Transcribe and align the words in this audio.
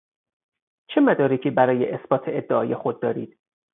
چه 0.89 1.01
مدارکی 1.01 1.49
برای 1.49 1.91
اثبات 1.91 2.21
ادعای 2.27 2.75
خود 2.75 2.99
دارید؟ 3.01 3.39